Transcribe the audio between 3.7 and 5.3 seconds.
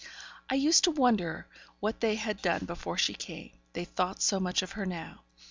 they thought so much of her now.